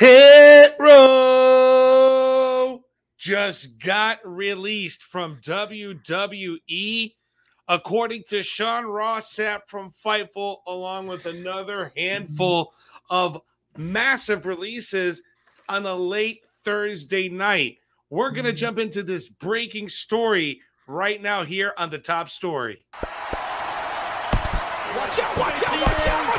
Hit 0.00 0.74
Row 0.80 2.80
just 3.18 3.78
got 3.78 4.18
released 4.24 5.04
from 5.04 5.38
WWE. 5.44 7.12
According 7.68 8.22
to 8.30 8.42
Sean 8.42 8.86
Ross 8.86 9.36
Sapp 9.36 9.64
from 9.66 9.92
Fightful, 10.02 10.60
along 10.66 11.08
with 11.08 11.26
another 11.26 11.92
handful 11.98 12.72
of 13.10 13.42
massive 13.76 14.46
releases 14.46 15.22
on 15.68 15.84
a 15.84 15.94
late 15.94 16.46
Thursday 16.64 17.28
night. 17.28 17.76
We're 18.08 18.30
going 18.30 18.46
to 18.46 18.54
jump 18.54 18.78
into 18.78 19.02
this 19.02 19.28
breaking 19.28 19.90
story 19.90 20.62
right 20.86 21.20
now 21.20 21.44
here 21.44 21.74
on 21.76 21.90
the 21.90 21.98
top 21.98 22.30
story. 22.30 22.86
Watch 22.94 23.04
out, 25.18 25.36
watch 25.36 25.62
out, 25.62 25.82
watch 25.82 26.08
out! 26.08 26.29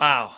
Wow. 0.00 0.34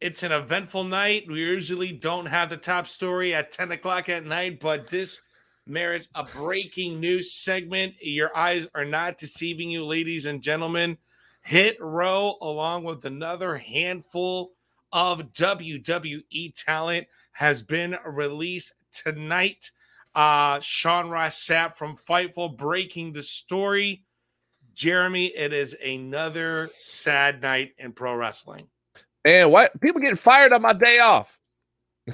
It's 0.00 0.22
an 0.22 0.32
eventful 0.32 0.84
night. 0.84 1.26
We 1.28 1.40
usually 1.40 1.92
don't 1.92 2.24
have 2.24 2.48
the 2.48 2.56
top 2.56 2.86
story 2.86 3.34
at 3.34 3.52
10 3.52 3.72
o'clock 3.72 4.08
at 4.08 4.24
night, 4.24 4.58
but 4.58 4.88
this 4.88 5.20
merits 5.66 6.08
a 6.14 6.24
breaking 6.24 6.98
news 6.98 7.34
segment. 7.34 7.92
Your 8.00 8.34
eyes 8.34 8.66
are 8.74 8.86
not 8.86 9.18
deceiving 9.18 9.70
you, 9.70 9.84
ladies 9.84 10.24
and 10.24 10.40
gentlemen. 10.40 10.96
Hit 11.42 11.76
Row, 11.78 12.36
along 12.40 12.84
with 12.84 13.04
another 13.04 13.58
handful 13.58 14.52
of 14.92 15.30
WWE 15.34 16.54
talent, 16.56 17.06
has 17.32 17.62
been 17.62 17.98
released 18.06 18.72
tonight. 18.92 19.70
Uh, 20.14 20.58
Sean 20.60 21.10
Ross 21.10 21.46
Sapp 21.46 21.76
from 21.76 21.98
Fightful 22.08 22.56
breaking 22.56 23.12
the 23.12 23.22
story. 23.22 24.04
Jeremy, 24.80 25.26
it 25.26 25.52
is 25.52 25.76
another 25.84 26.70
sad 26.78 27.42
night 27.42 27.72
in 27.76 27.92
pro 27.92 28.14
wrestling. 28.14 28.66
And 29.26 29.52
what 29.52 29.78
people 29.78 30.00
getting 30.00 30.16
fired 30.16 30.54
on 30.54 30.62
my 30.62 30.72
day 30.72 31.00
off? 31.00 31.38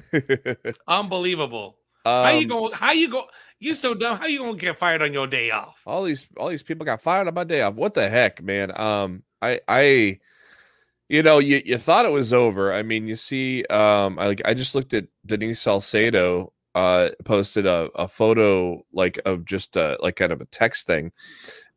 Unbelievable. 0.89 1.79
Um, 2.05 2.25
how 2.25 2.31
you 2.31 2.49
going? 2.49 2.73
How 2.73 2.91
you 2.91 3.09
go? 3.09 3.27
You 3.61 3.75
so 3.75 3.95
dumb. 3.95 4.19
How 4.19 4.27
you 4.27 4.41
gonna 4.41 4.57
get 4.57 4.77
fired 4.79 5.01
on 5.01 5.13
your 5.13 5.29
day 5.29 5.53
off? 5.53 5.81
All 5.87 6.03
these 6.03 6.27
all 6.37 6.49
these 6.49 6.65
people 6.65 6.85
got 6.85 7.01
fired 7.01 7.29
on 7.29 7.35
my 7.35 7.45
day 7.45 7.63
off. 7.63 7.75
What 7.75 7.95
the 7.95 8.09
heck, 8.09 8.43
man? 8.43 8.77
Um, 8.77 9.23
I 9.41 9.61
I 9.69 10.19
you 11.09 11.23
know, 11.23 11.39
you, 11.39 11.63
you 11.65 11.79
thought 11.79 12.05
it 12.05 12.11
was 12.11 12.33
over. 12.33 12.73
I 12.73 12.83
mean, 12.83 13.07
you 13.07 13.15
see, 13.15 13.65
um, 13.67 14.19
I 14.19 14.27
like 14.27 14.43
I 14.45 14.55
just 14.55 14.75
looked 14.75 14.93
at 14.93 15.07
Denise 15.25 15.61
Salcedo 15.61 16.53
uh 16.75 17.09
posted 17.25 17.65
a, 17.65 17.89
a 17.95 18.07
photo 18.07 18.85
like 18.93 19.19
of 19.25 19.47
just 19.47 19.77
a 19.77 19.97
like 20.03 20.17
kind 20.17 20.33
of 20.33 20.41
a 20.41 20.47
text 20.47 20.89
thing, 20.89 21.13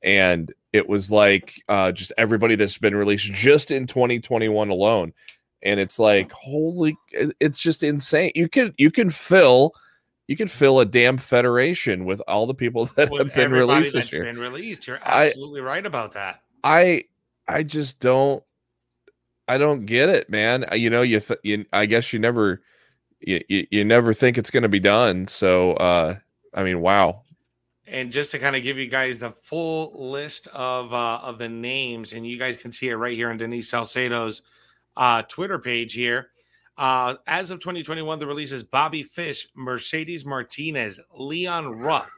and 0.04 0.54
it 0.74 0.88
was 0.88 1.12
like 1.12 1.62
uh 1.68 1.92
just 1.92 2.12
everybody 2.18 2.56
that's 2.56 2.78
been 2.78 2.96
released 2.96 3.32
just 3.34 3.72
in 3.72 3.88
2021 3.88 4.70
alone. 4.70 5.14
And 5.62 5.80
it's 5.80 6.00
like, 6.00 6.32
holy 6.32 6.98
it's 7.12 7.60
just 7.60 7.84
insane. 7.84 8.32
You 8.36 8.48
can 8.48 8.74
you 8.78 8.92
can 8.92 9.10
fill 9.10 9.74
you 10.28 10.36
can 10.36 10.48
fill 10.48 10.80
a 10.80 10.86
damn 10.86 11.18
federation 11.18 12.06
with 12.06 12.22
all 12.28 12.46
the 12.46 12.54
people 12.54 12.86
that 12.96 13.10
with 13.10 13.28
have 13.28 13.34
been 13.34 13.52
released 13.52 13.94
this 13.94 14.12
year. 14.14 14.24
Been 14.24 14.38
released. 14.38 14.88
You're 14.88 15.00
absolutely 15.04 15.62
I, 15.62 15.64
right 15.64 15.86
about 15.86 16.14
that. 16.14 16.42
I 16.64 17.06
I 17.48 17.64
just 17.64 18.00
don't 18.00 18.44
I 19.48 19.58
don't 19.58 19.88
get 19.88 20.10
it, 20.10 20.30
man. 20.30 20.66
You 20.74 20.92
know, 20.92 21.02
you, 21.02 21.20
th- 21.20 21.40
you 21.44 21.66
I 21.74 21.88
guess 21.88 22.14
you 22.14 22.20
never 22.20 22.62
you, 23.20 23.44
you, 23.50 23.68
you 23.72 23.84
never 23.84 24.14
think 24.14 24.38
it's 24.38 24.52
going 24.52 24.64
to 24.64 24.70
be 24.70 24.80
done. 24.80 25.28
So 25.28 25.74
uh 25.74 26.16
I 26.54 26.64
mean, 26.64 26.80
wow. 26.82 27.24
And 27.90 28.12
just 28.12 28.32
to 28.32 28.40
kind 28.40 28.56
of 28.56 28.64
give 28.64 28.78
you 28.78 28.88
guys 28.88 29.20
the 29.20 29.32
full 29.32 30.10
list 30.12 30.48
of 30.48 30.94
uh 30.94 31.20
of 31.24 31.38
the 31.40 31.50
names 31.50 32.14
and 32.14 32.26
you 32.26 32.38
guys 32.38 32.56
can 32.56 32.72
see 32.72 32.90
it 32.90 32.96
right 32.96 33.16
here 33.16 33.30
on 33.30 33.38
Denise 33.38 33.70
Salcedo's 33.70 34.44
uh 34.96 35.24
Twitter 35.24 35.60
page 35.60 35.94
here. 35.94 36.30
Uh, 36.78 37.16
as 37.28 37.52
of 37.52 37.60
2021, 37.60 38.20
the 38.20 38.26
releases 38.26 38.64
Bobby 38.64 39.04
Fish, 39.04 39.50
Mercedes 39.54 40.24
Martinez, 40.24 40.98
Leon 41.14 41.68
Ruff, 41.68 42.10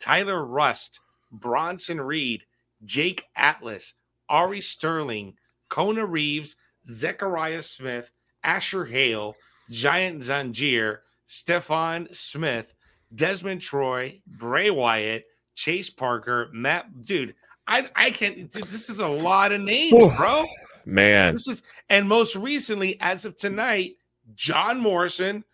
Tyler 0.00 0.44
Rust, 0.44 0.98
Bronson 1.30 2.00
Reed, 2.00 2.42
Jake 2.84 3.26
Atlas, 3.36 3.94
Ari 4.28 4.60
Sterling, 4.60 5.34
Kona 5.68 6.04
Reeves, 6.04 6.56
Zechariah 6.84 7.62
Smith, 7.62 8.10
Asher 8.42 8.84
Hale, 8.86 9.36
Giant 9.70 10.22
Zanjeer, 10.22 10.98
Stefan 11.26 12.08
Smith, 12.10 12.74
Desmond 13.14 13.60
Troy, 13.60 14.20
Bray 14.26 14.70
Wyatt, 14.70 15.24
Chase 15.54 15.90
Parker, 15.90 16.50
Matt. 16.52 17.02
Dude, 17.02 17.34
I 17.66 17.88
I 17.96 18.10
can't. 18.10 18.50
Dude, 18.50 18.64
this 18.64 18.90
is 18.90 19.00
a 19.00 19.08
lot 19.08 19.52
of 19.52 19.60
names, 19.60 20.14
bro. 20.16 20.44
Man, 20.84 21.34
this 21.34 21.48
is 21.48 21.62
and 21.90 22.08
most 22.08 22.36
recently, 22.36 22.98
as 23.00 23.24
of 23.24 23.36
tonight, 23.36 23.96
John 24.34 24.80
Morrison, 24.80 25.44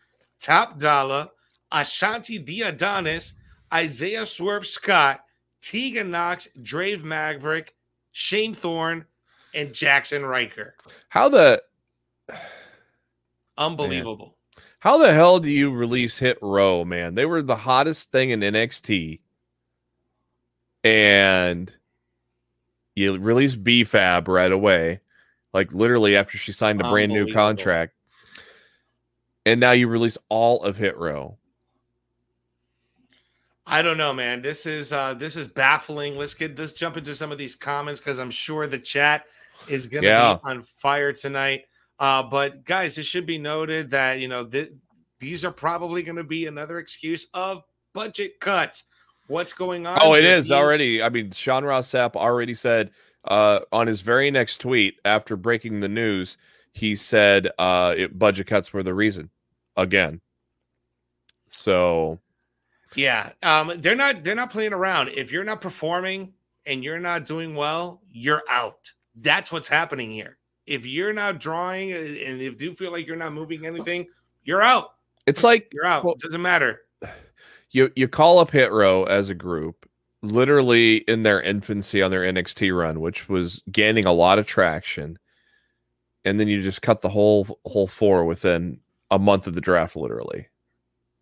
Top 0.41 0.79
Dollar, 0.79 1.29
Ashante 1.73 2.45
Thee 2.45 2.63
Adonis, 2.63 3.35
Isaiah 3.73 4.27
Swerve 4.27 4.67
Scott, 4.67 5.21
Tegan 5.61 6.11
Nox, 6.11 6.49
Drake 6.63 7.03
Maverick, 7.03 7.75
Shane 8.13 8.55
Thorne, 8.55 9.07
and 9.55 9.73
Jackson 9.73 10.25
Ryker. 10.25 10.77
How 11.09 11.29
the 11.29 11.63
unbelievable. 13.59 14.27
Man. 14.27 14.34
How 14.84 14.99
the 14.99 15.15
hell 15.15 15.41
do 15.41 15.50
you 15.50 15.71
release 15.71 16.19
Hit 16.19 16.37
Row, 16.43 16.84
man? 16.84 17.15
They 17.15 17.25
were 17.25 17.41
the 17.41 17.56
hottest 17.56 18.12
thing 18.12 18.28
in 18.28 18.41
NXT. 18.41 19.21
And 20.84 21.75
you 22.94 23.17
release 23.17 23.56
B-Fab 23.56 24.28
right 24.28 24.53
away, 24.53 25.00
like 25.55 25.73
literally 25.73 26.17
after 26.17 26.37
she 26.37 26.53
signed 26.53 26.83
a 26.83 26.91
brand 26.91 27.12
new 27.12 27.33
contract. 27.33 27.94
And 29.47 29.59
now 29.59 29.71
you 29.71 29.89
release 29.89 30.19
all 30.28 30.62
of 30.62 30.77
Hit 30.77 30.99
Row. 30.99 31.39
I 33.67 33.81
don't 33.81 33.97
know, 33.97 34.12
man. 34.12 34.43
This 34.43 34.67
is 34.67 34.93
uh 34.93 35.15
this 35.15 35.34
is 35.34 35.47
baffling. 35.47 36.19
Let's 36.19 36.34
get 36.34 36.59
let's 36.59 36.75
jump 36.75 36.99
into 36.99 37.15
some 37.15 37.33
of 37.33 37.39
these 37.39 37.56
comments 37.56 38.03
because 38.03 38.19
I'm 38.19 38.31
sure 38.31 38.67
the 38.67 38.78
chat 38.78 39.25
is 39.67 39.87
gonna 39.87 40.06
yeah. 40.06 40.34
be 40.34 40.41
on 40.50 40.67
fire 40.77 41.15
tonight. 41.15 41.65
Uh, 41.99 42.22
but 42.22 42.65
guys, 42.65 42.99
it 42.99 43.05
should 43.05 43.27
be 43.27 43.38
noted 43.38 43.91
that 43.91 44.21
you 44.21 44.28
know 44.28 44.44
th- 44.44 44.72
these 45.21 45.44
are 45.44 45.53
probably 45.53 46.03
going 46.03 46.16
to 46.16 46.25
be 46.25 46.47
another 46.47 46.78
excuse 46.78 47.27
of 47.34 47.62
budget 47.93 48.41
cuts. 48.41 48.84
What's 49.27 49.53
going 49.53 49.87
on? 49.87 49.99
Oh, 50.03 50.15
it 50.15 50.25
is 50.25 50.50
you- 50.50 50.55
already. 50.55 51.03
I 51.03 51.09
mean, 51.09 51.31
Sean 51.31 51.65
Ross 51.65 51.91
Sapp 51.91 52.16
already 52.16 52.55
said 52.55 52.91
uh, 53.25 53.60
on 53.72 53.87
his 53.87 54.03
very 54.03 54.31
next 54.31 54.59
tweet 54.59 55.00
after 55.05 55.37
breaking 55.37 55.81
the 55.81 55.88
news, 55.88 56.37
he 56.72 56.94
said 56.97 57.50
uh, 57.59 57.94
it, 57.97 58.19
budget 58.19 58.47
cuts 58.47 58.72
were 58.72 58.82
the 58.82 58.94
reason 58.94 59.31
again. 59.76 60.21
So 61.47 62.19
yeah, 62.97 63.32
um, 63.43 63.72
they're 63.78 63.94
not 63.94 64.25
they're 64.25 64.34
not 64.34 64.50
playing 64.50 64.72
around. 64.72 65.09
If 65.09 65.32
you're 65.32 65.44
not 65.44 65.61
performing 65.61 66.34
and 66.66 66.82
you're 66.82 66.99
not 67.00 67.26
doing 67.26 67.55
well, 67.55 68.03
you're 68.11 68.43
out. 68.50 68.93
That's 69.16 69.53
what's 69.53 69.69
happening 69.69 70.11
here. 70.11 70.38
If 70.67 70.87
you're 70.87 71.13
not 71.13 71.41
drawing 71.41 71.93
uh, 71.93 71.97
and 71.97 72.41
if 72.41 72.61
you 72.61 72.75
feel 72.75 72.93
like 72.93 73.07
you're 73.07 73.17
not 73.17 73.33
moving 73.33 73.67
anything, 73.67 74.07
you're 74.45 74.63
out. 74.63 74.95
It's 75.27 75.45
like 75.45 75.69
you're 75.73 75.87
out. 75.87 76.05
Well, 76.05 76.17
Doesn't 76.19 76.43
matter. 76.43 76.83
You 77.71 77.91
you 77.97 78.07
call 78.07 78.39
up 78.39 78.53
Hit 78.53 78.71
Row 78.71 79.03
as 79.03 79.31
a 79.31 79.35
group, 79.35 79.91
literally 80.23 80.99
in 80.99 81.25
their 81.25 81.41
infancy 81.41 82.03
on 82.03 82.13
their 82.13 82.21
NXT 82.21 82.73
run, 82.73 83.01
which 83.01 83.29
was 83.29 83.61
gaining 83.73 84.05
a 84.05 84.13
lot 84.13 84.39
of 84.39 84.47
traction, 84.47 85.19
and 86.25 86.39
then 86.39 86.47
you 86.47 86.63
just 86.63 86.83
cut 86.83 87.01
the 87.01 87.09
whole 87.09 87.59
whole 87.67 87.89
four 87.89 88.25
within 88.25 88.79
a 89.11 89.19
month 89.19 89.49
of 89.49 89.55
the 89.55 89.61
draft, 89.61 89.97
literally. 89.97 90.47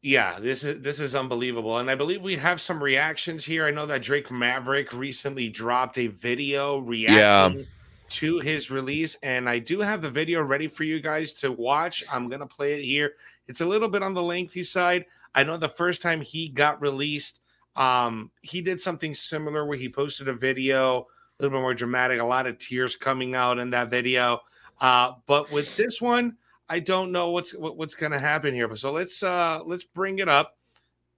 Yeah, 0.03 0.41
this 0.41 0.63
is 0.63 0.83
this 0.83 1.01
is 1.01 1.15
unbelievable, 1.15 1.79
and 1.79 1.89
I 1.89 1.95
believe 1.95 2.21
we 2.21 2.37
have 2.37 2.61
some 2.61 2.83
reactions 2.83 3.45
here. 3.45 3.65
I 3.65 3.71
know 3.71 3.87
that 3.87 4.03
Drake 4.03 4.31
Maverick 4.31 4.93
recently 4.93 5.49
dropped 5.49 5.97
a 5.97 6.09
video 6.09 6.79
reacting 6.79 7.61
yeah. 7.61 7.65
To 8.13 8.39
his 8.41 8.71
release, 8.71 9.17
and 9.23 9.49
I 9.49 9.59
do 9.59 9.81
have 9.81 10.03
the 10.03 10.11
video 10.11 10.43
ready 10.43 10.69
for 10.69 10.85
you 10.85 11.01
guys 11.01 11.33
to 11.35 11.53
watch. 11.53 12.05
I'm 12.11 12.29
gonna 12.29 12.47
play 12.47 12.75
it 12.75 12.85
here. 12.85 13.15
It's 13.47 13.61
a 13.61 13.67
little 13.67 13.89
bit 13.89 14.03
on 14.03 14.15
the 14.15 14.23
lengthy 14.23 14.65
side. 14.65 15.07
I 15.35 15.45
know 15.45 15.57
the 15.57 15.69
first 15.69 16.03
time 16.03 16.21
he 16.21 16.49
got 16.49 16.81
released, 16.81 17.41
um, 17.77 18.31
he 18.43 18.61
did 18.61 18.81
something 18.81 19.15
similar 19.15 19.67
where 19.67 19.79
he 19.79 19.89
posted 19.89 20.29
a 20.29 20.35
video, 20.35 21.07
a 21.39 21.43
little 21.43 21.59
bit 21.59 21.63
more 21.63 21.75
dramatic, 21.75 22.21
a 22.21 22.25
lot 22.25 22.47
of 22.47 22.59
tears 22.59 22.97
coming 22.97 23.35
out 23.35 23.59
in 23.59 23.71
that 23.71 23.91
video. 23.91 24.41
Uh, 24.81 25.13
but 25.27 25.51
with 25.51 25.77
this 25.77 26.01
one 26.01 26.37
I 26.73 26.81
don't 26.81 27.13
know 27.13 27.31
what's 27.31 27.53
what, 27.53 27.77
what's 27.77 27.95
going 27.95 28.13
to 28.13 28.19
happen 28.19 28.55
here. 28.55 28.67
But 28.67 28.79
so 28.79 28.93
let's 28.93 29.23
uh 29.23 29.61
let's 29.67 29.85
bring 29.85 30.21
it 30.21 30.29
up. 30.29 30.57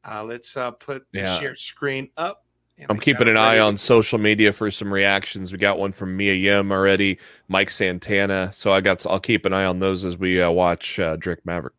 Uh, 0.04 0.24
let's 0.24 0.56
uh 0.56 0.72
put 0.72 1.06
the 1.12 1.20
yeah. 1.20 1.38
share 1.38 1.54
screen 1.54 2.10
up. 2.16 2.44
I'm 2.88 2.98
keeping 2.98 3.28
an 3.28 3.36
eye 3.36 3.58
on 3.60 3.76
social 3.76 4.18
media 4.18 4.52
for 4.52 4.70
some 4.70 4.92
reactions. 4.92 5.52
We 5.52 5.58
got 5.58 5.78
one 5.78 5.92
from 5.92 6.16
Mia 6.16 6.34
Yim 6.34 6.72
already, 6.72 7.18
Mike 7.48 7.70
Santana. 7.70 8.50
So 8.52 8.72
I 8.72 8.80
got 8.80 9.06
I'll 9.06 9.20
keep 9.20 9.44
an 9.44 9.52
eye 9.52 9.64
on 9.64 9.78
those 9.78 10.04
as 10.04 10.18
we 10.18 10.42
uh, 10.42 10.50
watch 10.50 10.98
uh, 10.98 11.16
Drake 11.16 11.44
Maverick. 11.44 11.74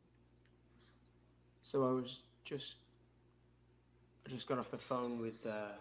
So 1.61 1.83
I 1.83 1.91
was 1.91 2.19
just 2.45 2.75
I 4.25 4.29
just 4.29 4.47
got 4.47 4.57
off 4.57 4.71
the 4.71 4.77
phone 4.77 5.19
with 5.19 5.45
uh, 5.45 5.73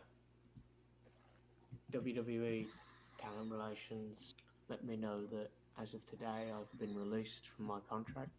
WWE 1.92 2.66
talent 3.18 3.52
relations. 3.52 4.34
Let 4.68 4.84
me 4.84 4.96
know 4.96 5.24
that 5.26 5.50
as 5.80 5.94
of 5.94 6.04
today, 6.06 6.26
I've 6.50 6.78
been 6.80 6.94
released 6.96 7.42
from 7.56 7.66
my 7.66 7.78
contract. 7.88 8.30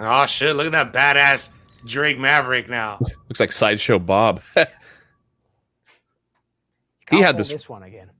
Oh 0.00 0.26
shit! 0.26 0.56
Look 0.56 0.72
at 0.72 0.72
that 0.72 0.92
badass 0.92 1.50
Drake 1.84 2.18
Maverick 2.18 2.68
now. 2.68 2.98
Looks 3.28 3.40
like 3.40 3.52
sideshow 3.52 3.98
Bob. 3.98 4.40
He 7.10 7.20
had 7.20 7.36
this- 7.36 7.52
this 7.52 7.68
one 7.68 7.82
again. 7.82 8.10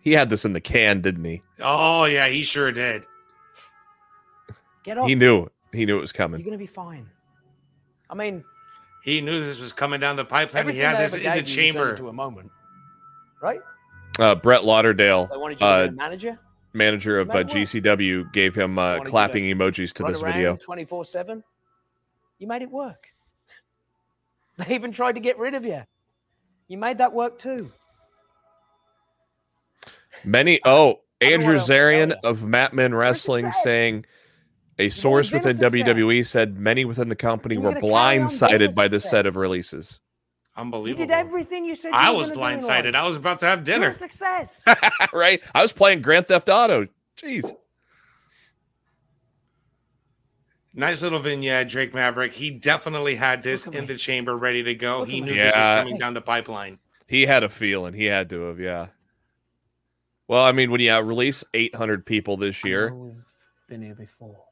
he 0.00 0.10
had 0.10 0.28
this 0.28 0.44
in 0.44 0.54
the 0.54 0.60
can, 0.60 1.00
didn't 1.00 1.22
he? 1.24 1.40
Oh 1.60 2.04
yeah, 2.04 2.26
he 2.26 2.42
sure 2.42 2.72
did. 2.72 3.04
Get 4.82 4.98
off. 4.98 5.06
He 5.08 5.14
knew. 5.14 5.46
He 5.72 5.86
knew 5.86 5.96
it 5.96 6.00
was 6.00 6.10
coming. 6.10 6.40
You're 6.40 6.46
gonna 6.46 6.58
be 6.58 6.66
fine. 6.66 7.08
I 8.10 8.14
mean, 8.16 8.42
He 9.04 9.20
knew 9.20 9.38
this 9.38 9.60
was 9.60 9.72
coming 9.72 10.00
down 10.00 10.16
the 10.16 10.24
pipeline. 10.24 10.68
He 10.68 10.78
had 10.78 10.98
this 10.98 11.14
in 11.14 11.22
the 11.22 11.24
gave 11.28 11.34
you, 11.34 11.38
you 11.38 11.72
turned 11.72 11.74
chamber. 11.74 11.96
To 11.96 12.08
a 12.08 12.12
moment, 12.12 12.50
right? 13.40 13.60
Uh, 14.18 14.34
Brett 14.34 14.64
Lauderdale, 14.64 15.26
They 15.26 15.36
wanted 15.36 15.54
you 15.54 15.58
to 15.58 15.64
Uh, 15.66 15.82
be 15.86 15.88
a 15.88 15.92
manager, 15.92 16.38
manager 16.72 17.18
of 17.18 17.30
uh, 17.30 17.44
GCW, 17.44 18.32
gave 18.32 18.54
him 18.54 18.78
uh, 18.78 18.82
wanted 18.82 18.98
you 18.98 19.04
to 19.04 19.10
clapping 19.10 19.44
emojis 19.44 19.92
to 19.94 20.02
this 20.04 20.20
video. 20.20 20.56
twenty 20.56 20.84
four 20.84 21.04
seven. 21.04 21.42
You 22.38 22.46
made 22.46 22.62
it 22.62 22.70
work. 22.70 23.08
They 24.56 24.74
even 24.76 24.92
tried 24.92 25.12
to 25.14 25.20
get 25.20 25.36
rid 25.38 25.54
of 25.54 25.64
you. 25.64 25.82
You 26.68 26.78
made 26.78 26.98
that 26.98 27.12
work 27.12 27.38
too. 27.38 27.72
Many. 30.24 30.60
Oh, 30.64 31.00
I 31.22 31.26
Andrew 31.26 31.54
else 31.56 31.66
to 31.66 31.72
tell 31.72 31.78
Zarian 31.82 32.12
of 32.24 32.44
Mat 32.44 32.72
Men 32.74 32.94
Wrestling 32.94 33.50
saying 33.62 34.04
a 34.78 34.88
source 34.90 35.32
within 35.32 35.56
success. 35.56 35.72
WWE 35.72 36.26
said 36.26 36.58
many 36.58 36.84
within 36.84 37.08
the 37.08 37.16
company 37.16 37.56
were 37.56 37.70
you're 37.70 37.80
gonna 37.80 37.80
carry 37.80 37.92
on 37.92 38.08
being 38.10 38.22
a 38.22 38.26
blindsided 38.28 38.74
by 38.74 38.88
this 38.88 39.08
set 39.08 39.26
of 39.26 39.36
success. 39.36 40.00
Releases. 40.56 40.56
You 40.56 40.62
Unbelievable. 40.62 41.06
did 41.06 41.10
everything 41.12 41.64
you 41.64 41.76
said. 41.76 41.88
You 41.88 41.94
I 41.94 42.10
were 42.10 42.18
was 42.18 42.30
gonna 42.30 42.60
do 42.60 42.66
blindsided. 42.66 42.94
I 42.94 43.04
was 43.06 43.16
about 43.16 43.38
to 43.40 43.46
have 43.46 43.64
dinner. 43.64 43.88
a 43.88 43.92
success. 43.92 44.62
right? 45.12 45.42
I 45.54 45.62
was 45.62 45.72
playing 45.72 46.02
Grand 46.02 46.28
Theft 46.28 46.48
Auto. 46.48 46.86
Jeez. 47.16 47.52
Nice 50.76 51.02
little 51.02 51.20
vignette, 51.20 51.68
Drake 51.68 51.94
Maverick. 51.94 52.32
He 52.32 52.50
definitely 52.50 53.14
had 53.14 53.44
this 53.44 53.64
in 53.66 53.72
me. 53.72 53.86
the 53.86 53.96
chamber, 53.96 54.36
ready 54.36 54.62
to 54.64 54.74
go. 54.74 55.00
Look 55.00 55.08
he 55.08 55.20
knew 55.20 55.30
me. 55.32 55.38
this 55.38 55.54
was 55.54 55.80
coming 55.80 55.98
down 55.98 56.14
the 56.14 56.20
pipeline. 56.20 56.78
He 57.06 57.22
had 57.26 57.44
a 57.44 57.48
feeling. 57.48 57.94
He 57.94 58.06
had 58.06 58.28
to 58.30 58.40
have, 58.42 58.58
yeah. 58.58 58.88
Well, 60.26 60.42
I 60.42 60.50
mean, 60.52 60.72
when 60.72 60.80
you 60.80 60.96
release 61.00 61.44
800 61.54 62.04
people 62.04 62.36
this 62.36 62.64
I 62.64 62.68
year, 62.68 62.90
know 62.90 62.96
we've 62.96 63.24
been 63.68 63.82
here 63.82 63.94
before. 63.94 64.42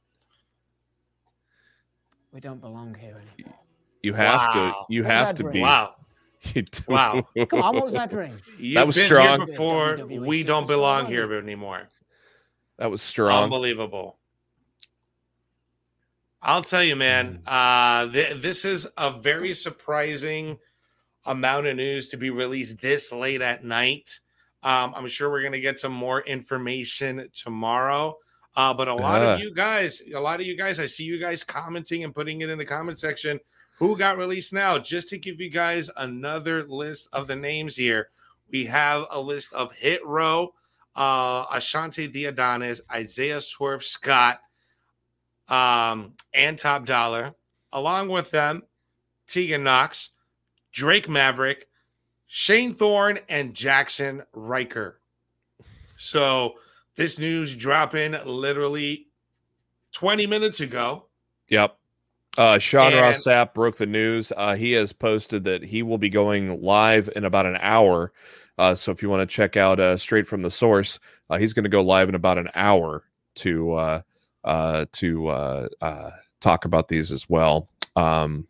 We 2.30 2.40
don't 2.40 2.60
belong 2.60 2.94
here 2.94 3.20
anymore. 3.36 3.58
You 4.02 4.14
have 4.14 4.52
to. 4.52 4.72
You 4.88 5.02
What 5.02 5.10
have 5.10 5.34
to 5.34 5.50
be. 5.50 5.60
Wow. 5.60 5.94
Wow. 6.88 7.24
Come 7.48 7.62
on, 7.62 7.76
what 7.76 7.84
was 7.84 7.94
that 7.94 8.10
dream? 8.10 8.36
You've 8.58 8.84
was 8.84 8.96
been 8.96 9.06
strong. 9.06 9.38
here 9.38 9.46
before. 9.46 10.06
We 10.06 10.42
don't 10.42 10.66
belong 10.66 11.06
here 11.06 11.32
anymore. 11.34 11.88
That 12.78 12.90
was 12.90 13.00
strong. 13.00 13.44
Unbelievable. 13.44 14.18
I'll 16.42 16.64
tell 16.64 16.82
you, 16.82 16.96
man. 16.96 17.42
Mm. 17.46 18.08
Uh, 18.08 18.12
th- 18.12 18.42
this 18.42 18.64
is 18.64 18.88
a 18.96 19.12
very 19.20 19.54
surprising 19.54 20.58
amount 21.24 21.68
of 21.68 21.76
news 21.76 22.08
to 22.08 22.16
be 22.16 22.30
released 22.30 22.80
this 22.80 23.12
late 23.12 23.40
at 23.40 23.64
night. 23.64 24.18
Um, 24.64 24.92
I'm 24.96 25.06
sure 25.06 25.30
we're 25.30 25.42
going 25.42 25.52
to 25.52 25.60
get 25.60 25.78
some 25.78 25.92
more 25.92 26.22
information 26.22 27.28
tomorrow. 27.32 28.16
Uh, 28.54 28.74
but 28.74 28.88
a 28.88 28.94
lot 28.94 29.22
of 29.22 29.40
you 29.40 29.54
guys, 29.54 30.02
a 30.14 30.20
lot 30.20 30.40
of 30.40 30.46
you 30.46 30.56
guys, 30.56 30.78
I 30.78 30.86
see 30.86 31.04
you 31.04 31.18
guys 31.18 31.42
commenting 31.42 32.04
and 32.04 32.14
putting 32.14 32.42
it 32.42 32.50
in 32.50 32.58
the 32.58 32.66
comment 32.66 32.98
section. 32.98 33.40
Who 33.82 33.98
got 33.98 34.16
released 34.16 34.52
now? 34.52 34.78
Just 34.78 35.08
to 35.08 35.18
give 35.18 35.40
you 35.40 35.50
guys 35.50 35.90
another 35.96 36.62
list 36.68 37.08
of 37.12 37.26
the 37.26 37.34
names 37.34 37.74
here, 37.74 38.10
we 38.48 38.64
have 38.66 39.06
a 39.10 39.20
list 39.20 39.52
of 39.54 39.72
Hit 39.72 40.06
Row, 40.06 40.54
uh, 40.94 41.46
Ashante 41.46 42.12
Thee 42.12 42.26
Adonis, 42.26 42.80
Isaiah 42.92 43.40
Swerve 43.40 43.82
Scott, 43.82 44.40
um, 45.48 46.12
and 46.32 46.56
Top 46.56 46.86
Dollar. 46.86 47.34
Along 47.72 48.08
with 48.08 48.30
them, 48.30 48.62
Tegan 49.26 49.64
Nox, 49.64 50.10
Drake 50.70 51.08
Maverick, 51.08 51.66
Shane 52.28 52.74
Thorne, 52.74 53.18
and 53.28 53.52
Jackson 53.52 54.22
Ryker. 54.32 55.00
So 55.96 56.54
this 56.94 57.18
news 57.18 57.56
dropping 57.56 58.14
literally 58.24 59.08
20 59.90 60.28
minutes 60.28 60.60
ago. 60.60 61.06
Yep. 61.48 61.76
Uh, 62.38 62.58
Sean 62.58 62.92
And- 62.92 63.00
Ross 63.00 63.24
Sapp 63.24 63.54
broke 63.54 63.76
the 63.76 63.86
news. 63.86 64.32
Uh, 64.36 64.54
he 64.54 64.72
has 64.72 64.92
posted 64.92 65.44
that 65.44 65.62
he 65.62 65.82
will 65.82 65.98
be 65.98 66.08
going 66.08 66.62
live 66.62 67.10
in 67.14 67.24
about 67.24 67.46
an 67.46 67.58
hour. 67.60 68.12
Uh, 68.58 68.74
so 68.74 68.92
if 68.92 69.02
you 69.02 69.08
want 69.10 69.20
to 69.20 69.26
check 69.34 69.56
out 69.56 69.80
uh, 69.80 69.96
straight 69.96 70.26
from 70.26 70.42
the 70.42 70.50
source, 70.50 70.98
uh, 71.30 71.38
he's 71.38 71.52
going 71.52 71.64
to 71.64 71.70
go 71.70 71.82
live 71.82 72.08
in 72.08 72.14
about 72.14 72.38
an 72.38 72.48
hour 72.54 73.04
to 73.34 73.72
uh, 73.72 74.02
uh, 74.44 74.84
to 74.92 75.28
uh, 75.28 75.68
uh, 75.80 76.10
talk 76.40 76.64
about 76.64 76.88
these 76.88 77.12
as 77.12 77.28
well. 77.28 77.68
Um, 77.96 78.46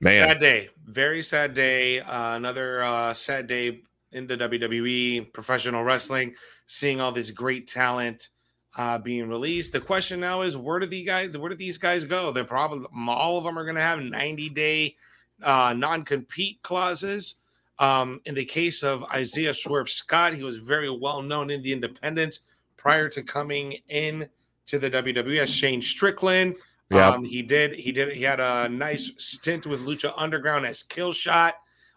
man, 0.00 0.28
Sad 0.28 0.38
day. 0.40 0.68
Very 0.86 1.22
sad 1.22 1.54
day. 1.54 2.00
Uh, 2.00 2.36
another 2.36 2.82
uh, 2.82 3.14
sad 3.14 3.46
day 3.46 3.82
in 4.12 4.26
the 4.26 4.36
WWE 4.36 5.32
professional 5.32 5.84
wrestling, 5.84 6.34
seeing 6.66 7.00
all 7.00 7.12
this 7.12 7.30
great 7.30 7.68
talent 7.68 8.28
uh, 8.76 8.98
being 8.98 9.28
released. 9.28 9.72
The 9.72 9.80
question 9.80 10.20
now 10.20 10.42
is, 10.42 10.56
where 10.56 10.78
do 10.78 10.86
the 10.86 11.04
guys? 11.04 11.36
Where 11.36 11.50
do 11.50 11.56
these 11.56 11.78
guys 11.78 12.04
go? 12.04 12.32
They're 12.32 12.44
probably 12.44 12.86
all 13.08 13.38
of 13.38 13.44
them 13.44 13.58
are 13.58 13.64
going 13.64 13.76
to 13.76 13.82
have 13.82 14.00
ninety 14.00 14.48
day 14.48 14.96
uh, 15.42 15.74
non 15.76 16.04
compete 16.04 16.62
clauses. 16.62 17.36
Um, 17.78 18.20
in 18.26 18.34
the 18.34 18.44
case 18.44 18.82
of 18.82 19.04
Isaiah 19.04 19.54
Swerve 19.54 19.88
Scott, 19.88 20.34
he 20.34 20.42
was 20.42 20.58
very 20.58 20.90
well 20.90 21.22
known 21.22 21.50
in 21.50 21.62
the 21.62 21.72
independents 21.72 22.40
prior 22.76 23.08
to 23.08 23.22
coming 23.22 23.76
in 23.88 24.28
to 24.66 24.78
the 24.78 24.90
WWE 24.90 25.38
as 25.38 25.50
Shane 25.50 25.80
Strickland. 25.80 26.56
Yeah. 26.90 27.08
Um, 27.10 27.24
he 27.24 27.42
did. 27.42 27.74
He 27.74 27.92
did. 27.92 28.12
He 28.12 28.22
had 28.22 28.40
a 28.40 28.68
nice 28.68 29.12
stint 29.16 29.66
with 29.66 29.80
Lucha 29.80 30.12
Underground 30.16 30.66
as 30.66 30.82
Kill 30.82 31.12
Shot. 31.12 31.54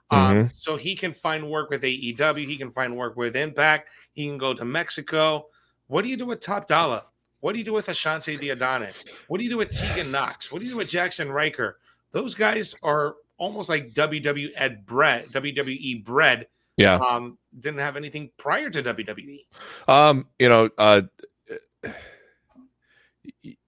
Um, 0.10 0.36
Mm-hmm. 0.36 0.48
So 0.54 0.78
he 0.78 0.96
can 0.96 1.14
find 1.14 1.50
work 1.50 1.70
with 1.70 1.82
AEW. 1.82 2.48
He 2.48 2.58
can 2.58 2.72
find 2.72 2.96
work 2.96 3.16
with 3.16 3.36
Impact. 3.36 3.90
He 4.14 4.28
can 4.28 4.38
go 4.38 4.54
to 4.54 4.64
Mexico. 4.64 5.48
What 5.88 6.04
do 6.04 6.10
you 6.10 6.18
do 6.18 6.26
with 6.26 6.40
Top 6.40 6.68
Dollar? 6.68 7.04
What 7.42 7.52
do 7.54 7.60
you 7.60 7.66
do 7.66 7.74
with 7.74 7.88
Ashante 7.88 8.40
the 8.40 8.52
Adonis? 8.52 9.04
What 9.28 9.38
do 9.38 9.44
you 9.44 9.50
do 9.50 9.58
with 9.58 9.70
Tegan 9.70 10.12
Nox? 10.12 10.52
What 10.52 10.60
do 10.60 10.66
you 10.66 10.72
do 10.72 10.78
with 10.78 10.88
Jackson 10.88 11.32
Ryker? 11.32 11.78
Those 12.12 12.36
guys 12.36 12.74
are 12.84 13.16
almost 13.38 13.68
like 13.68 13.94
WWE 13.94 14.86
bread, 14.86 15.28
WWE 15.34 16.06
bread. 16.06 16.48
yeah. 16.78 16.96
Um, 16.96 17.38
didn't 17.60 17.80
have 17.80 17.98
anything 17.98 18.32
prior 18.38 18.70
to. 18.70 18.82
WWE. 18.82 19.46
Um, 19.88 20.28
you 20.40 20.50
know, 20.50 20.70
uh, 20.78 21.02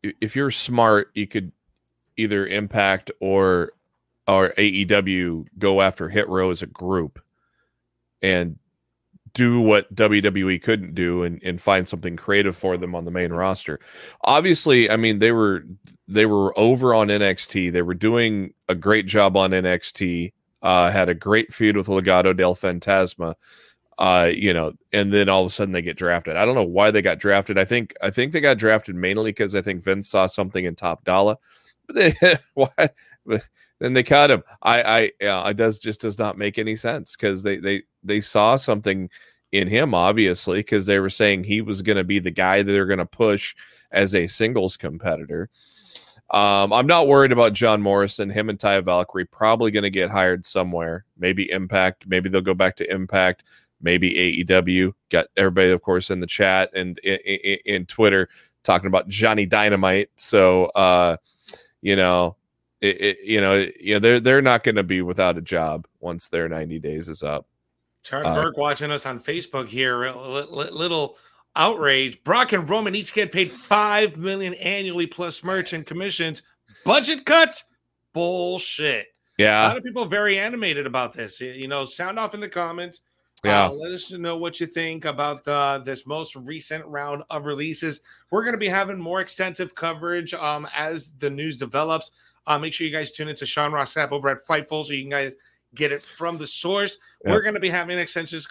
if 0.03 0.35
you're 0.35 0.51
smart, 0.51 1.11
you 1.13 1.27
could 1.27 1.51
either 2.17 2.47
Impact 2.47 3.11
or 3.19 3.73
or 4.27 4.53
AEW 4.57 5.45
go 5.59 5.81
after 5.81 6.09
Hit 6.09 6.27
Row 6.29 6.49
as 6.49 6.61
a 6.63 6.67
group 6.67 7.21
and 8.21 8.57
do 9.35 9.59
what 9.59 9.93
WWE 9.93 10.59
couldn't 10.61 10.95
do 10.95 11.21
and, 11.23 11.39
and 11.43 11.61
find 11.61 11.87
something 11.87 12.15
creative 12.15 12.55
for 12.55 12.77
them 12.77 12.95
on 12.95 13.05
the 13.05 13.11
main 13.11 13.31
roster. 13.31 13.79
Obviously, 14.23 14.89
I 14.89 14.97
mean 14.97 15.19
they 15.19 15.31
were 15.31 15.63
they 16.07 16.25
were 16.25 16.57
over 16.57 16.95
on 16.95 17.09
NXT. 17.09 17.71
They 17.71 17.83
were 17.83 17.93
doing 17.93 18.53
a 18.67 18.73
great 18.73 19.05
job 19.05 19.37
on 19.37 19.51
NXT. 19.51 20.33
Uh, 20.63 20.89
had 20.89 21.09
a 21.09 21.13
great 21.13 21.53
feud 21.53 21.77
with 21.77 21.87
Legado 21.87 22.35
del 22.35 22.55
Fantasma 22.55 23.35
uh 23.97 24.29
you 24.33 24.53
know 24.53 24.73
and 24.91 25.13
then 25.13 25.29
all 25.29 25.41
of 25.41 25.47
a 25.47 25.49
sudden 25.49 25.71
they 25.71 25.81
get 25.81 25.97
drafted 25.97 26.35
i 26.35 26.43
don't 26.43 26.55
know 26.55 26.63
why 26.63 26.91
they 26.91 27.01
got 27.01 27.17
drafted 27.17 27.57
i 27.57 27.63
think 27.63 27.93
i 28.01 28.09
think 28.09 28.33
they 28.33 28.41
got 28.41 28.57
drafted 28.57 28.93
mainly 28.93 29.31
because 29.31 29.55
i 29.55 29.61
think 29.61 29.81
vince 29.81 30.09
saw 30.09 30.27
something 30.27 30.65
in 30.65 30.75
top 30.75 31.05
dollar 31.05 31.37
but 31.87 31.95
they, 32.19 32.37
why 32.55 32.89
then 33.79 33.93
they 33.93 34.03
cut 34.03 34.31
him 34.31 34.43
i 34.61 34.81
i 34.81 35.11
yeah, 35.19 35.47
it 35.47 35.57
does 35.57 35.79
just 35.79 36.01
does 36.01 36.17
not 36.17 36.37
make 36.37 36.57
any 36.57 36.75
sense 36.75 37.15
because 37.15 37.43
they 37.43 37.57
they 37.57 37.83
they 38.03 38.21
saw 38.21 38.55
something 38.55 39.09
in 39.55 39.67
him, 39.69 39.93
obviously, 39.93 40.59
because 40.59 40.85
they 40.85 40.99
were 40.99 41.09
saying 41.09 41.43
he 41.43 41.61
was 41.61 41.81
going 41.81 41.97
to 41.97 42.03
be 42.03 42.19
the 42.19 42.31
guy 42.31 42.61
that 42.61 42.71
they're 42.71 42.85
going 42.85 42.99
to 42.99 43.05
push 43.05 43.55
as 43.91 44.13
a 44.13 44.27
singles 44.27 44.75
competitor. 44.75 45.49
Um, 46.31 46.73
I'm 46.73 46.87
not 46.87 47.07
worried 47.07 47.31
about 47.31 47.53
John 47.53 47.81
Morrison. 47.81 48.29
Him 48.29 48.49
and 48.49 48.59
Taya 48.59 48.83
Valkyrie 48.83 49.25
probably 49.25 49.71
going 49.71 49.83
to 49.83 49.89
get 49.89 50.09
hired 50.09 50.45
somewhere. 50.45 51.05
Maybe 51.17 51.49
Impact. 51.51 52.05
Maybe 52.07 52.27
they'll 52.27 52.41
go 52.41 52.53
back 52.53 52.75
to 52.77 52.91
Impact. 52.91 53.43
Maybe 53.81 54.43
AEW. 54.43 54.93
Got 55.09 55.27
everybody, 55.37 55.69
of 55.69 55.81
course, 55.81 56.09
in 56.09 56.19
the 56.19 56.27
chat 56.27 56.71
and 56.73 56.97
in 56.99 57.85
Twitter 57.85 58.27
talking 58.63 58.87
about 58.87 59.07
Johnny 59.07 59.45
Dynamite. 59.45 60.09
So, 60.15 60.65
uh, 60.65 61.17
you 61.81 61.95
know, 61.95 62.35
it, 62.85 63.01
it, 63.01 63.17
you 63.23 63.41
know, 63.41 63.67
you 63.79 63.95
know, 63.95 63.99
they're 63.99 64.19
they're 64.19 64.41
not 64.41 64.63
going 64.63 64.75
to 64.75 64.83
be 64.83 65.01
without 65.01 65.37
a 65.37 65.41
job 65.41 65.87
once 65.99 66.29
their 66.29 66.47
90 66.47 66.79
days 66.79 67.07
is 67.07 67.23
up. 67.23 67.47
Charles 68.03 68.27
uh, 68.27 68.35
Burke 68.35 68.57
watching 68.57 68.91
us 68.91 69.05
on 69.05 69.19
Facebook 69.19 69.67
here. 69.67 70.09
Little 70.09 71.17
outrage. 71.55 72.23
Brock 72.23 72.53
and 72.53 72.69
Roman 72.69 72.95
each 72.95 73.13
get 73.13 73.31
paid 73.31 73.51
five 73.51 74.17
million 74.17 74.53
annually 74.55 75.07
plus 75.07 75.43
merch 75.43 75.73
and 75.73 75.85
commissions. 75.85 76.43
Budget 76.83 77.25
cuts? 77.25 77.65
Bullshit. 78.13 79.07
Yeah. 79.37 79.65
A 79.65 79.67
lot 79.67 79.77
of 79.77 79.83
people 79.83 80.05
very 80.05 80.37
animated 80.37 80.85
about 80.85 81.13
this. 81.13 81.41
You 81.41 81.67
know, 81.67 81.85
sound 81.85 82.19
off 82.19 82.33
in 82.33 82.39
the 82.39 82.49
comments. 82.49 83.01
Yeah. 83.43 83.65
Uh, 83.65 83.71
let 83.71 83.91
us 83.91 84.11
know 84.11 84.37
what 84.37 84.59
you 84.59 84.65
think 84.65 85.05
about 85.05 85.43
the 85.43 85.81
this 85.85 86.07
most 86.07 86.35
recent 86.35 86.85
round 86.85 87.23
of 87.29 87.45
releases. 87.45 87.99
We're 88.31 88.43
going 88.43 88.53
to 88.53 88.59
be 88.59 88.67
having 88.67 88.99
more 88.99 89.21
extensive 89.21 89.75
coverage 89.75 90.33
um, 90.33 90.67
as 90.75 91.13
the 91.19 91.29
news 91.29 91.57
develops. 91.57 92.11
Uh, 92.47 92.59
make 92.59 92.73
sure 92.73 92.85
you 92.85 92.93
guys 92.93 93.11
tune 93.11 93.27
into 93.27 93.45
Sean 93.45 93.71
Ross 93.71 93.93
Sapp 93.93 94.11
over 94.11 94.29
at 94.29 94.45
Fightful 94.45 94.85
so 94.85 94.93
you 94.93 95.03
can 95.03 95.09
guys 95.09 95.33
get 95.73 95.91
it 95.91 96.03
from 96.03 96.37
the 96.37 96.47
source. 96.47 96.97
Yep. 97.25 97.33
We're 97.33 97.41
going 97.41 97.53
to 97.53 97.59
be 97.59 97.69
having 97.69 97.97
extensive 97.97 98.45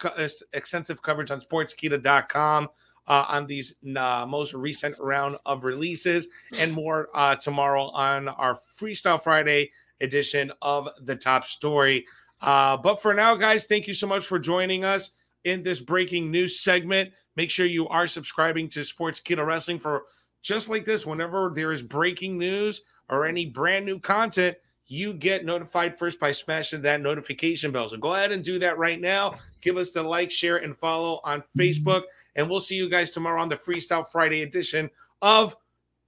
extensive 0.53 1.01
coverage 1.01 1.31
on 1.31 1.41
Sportskeeda.com 1.41 2.69
uh, 3.07 3.25
on 3.27 3.45
these 3.47 3.75
uh, 3.97 4.25
most 4.27 4.53
recent 4.53 4.95
round 4.99 5.37
of 5.45 5.63
releases 5.63 6.27
and 6.57 6.71
more 6.71 7.09
uh, 7.13 7.35
tomorrow 7.35 7.89
on 7.89 8.27
our 8.27 8.57
Freestyle 8.79 9.21
Friday 9.21 9.71
edition 10.01 10.51
of 10.61 10.89
the 11.01 11.15
top 11.15 11.45
story. 11.45 12.05
Uh, 12.41 12.77
but 12.77 13.01
for 13.01 13.13
now, 13.13 13.35
guys, 13.35 13.65
thank 13.65 13.87
you 13.87 13.93
so 13.93 14.07
much 14.07 14.25
for 14.25 14.39
joining 14.39 14.83
us 14.83 15.11
in 15.45 15.63
this 15.63 15.79
breaking 15.79 16.29
news 16.31 16.59
segment. 16.59 17.11
Make 17.35 17.49
sure 17.49 17.65
you 17.65 17.87
are 17.89 18.07
subscribing 18.07 18.69
to 18.69 18.83
Sports 18.83 19.21
Sportskeeda 19.21 19.45
Wrestling 19.45 19.79
for 19.79 20.03
just 20.41 20.69
like 20.69 20.85
this. 20.85 21.05
Whenever 21.05 21.51
there 21.53 21.71
is 21.71 21.81
breaking 21.81 22.37
news 22.37 22.81
or 23.09 23.25
any 23.25 23.45
brand 23.45 23.85
new 23.85 23.99
content, 23.99 24.57
you 24.87 25.13
get 25.13 25.45
notified 25.45 25.97
first 25.97 26.19
by 26.19 26.31
smashing 26.31 26.81
that 26.83 27.01
notification 27.01 27.71
bell. 27.71 27.89
So 27.89 27.97
go 27.97 28.13
ahead 28.13 28.31
and 28.31 28.43
do 28.43 28.59
that 28.59 28.77
right 28.77 29.01
now. 29.01 29.35
Give 29.61 29.77
us 29.77 29.91
the 29.91 30.03
like, 30.03 30.31
share, 30.31 30.57
and 30.57 30.77
follow 30.77 31.21
on 31.23 31.41
mm-hmm. 31.41 31.59
Facebook. 31.59 32.03
And 32.35 32.49
we'll 32.49 32.59
see 32.59 32.75
you 32.75 32.89
guys 32.89 33.11
tomorrow 33.11 33.41
on 33.41 33.49
the 33.49 33.57
Freestyle 33.57 34.07
Friday 34.07 34.43
edition 34.43 34.89
of 35.21 35.55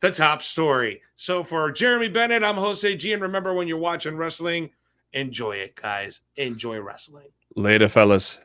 The 0.01 0.11
Top 0.11 0.41
Story. 0.41 1.01
So 1.15 1.43
for 1.43 1.71
Jeremy 1.71 2.09
Bennett, 2.09 2.43
I'm 2.43 2.55
Jose 2.55 2.95
G. 2.97 3.13
And 3.13 3.21
remember, 3.21 3.53
when 3.53 3.67
you're 3.67 3.77
watching 3.77 4.15
wrestling, 4.15 4.69
enjoy 5.13 5.53
it, 5.57 5.75
guys. 5.75 6.19
Enjoy 6.35 6.79
wrestling. 6.79 7.29
Later, 7.55 7.87
fellas. 7.87 8.39